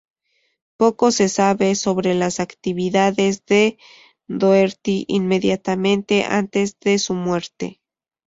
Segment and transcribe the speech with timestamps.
[0.77, 3.77] Poco se sabe sobre las actividades de
[4.27, 7.83] Doherty inmediatamente antes de su muerte.